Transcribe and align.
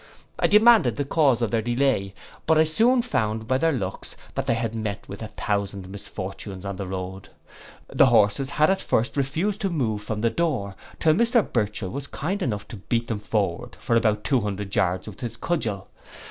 I 0.39 0.47
demanded 0.47 0.95
the 0.95 1.05
cause 1.05 1.43
of 1.43 1.51
their 1.51 1.61
delay; 1.61 2.15
but 2.47 2.57
I 2.57 2.63
soon 2.63 3.03
found 3.03 3.47
by 3.47 3.59
their 3.59 3.71
looks 3.71 4.17
they 4.33 4.55
had 4.55 4.73
met 4.73 5.07
with 5.07 5.21
a 5.21 5.27
thousand 5.27 5.87
misfortunes 5.89 6.65
on 6.65 6.77
the 6.77 6.87
road. 6.87 7.29
The 7.87 8.07
horses 8.07 8.49
had 8.49 8.71
at 8.71 8.81
first 8.81 9.15
refused 9.15 9.61
to 9.61 9.69
move 9.69 10.01
from 10.01 10.21
the 10.21 10.31
door, 10.31 10.75
till 10.99 11.13
Mr 11.13 11.43
Burchell 11.53 11.91
was 11.91 12.07
kind 12.07 12.41
enough 12.41 12.67
to 12.69 12.77
beat 12.77 13.09
them 13.09 13.19
forward 13.19 13.75
for 13.75 13.95
about 13.95 14.23
two 14.23 14.41
hundred 14.41 14.75
yards 14.75 15.07
with 15.07 15.19
his 15.19 15.37
cudgel. 15.37 15.87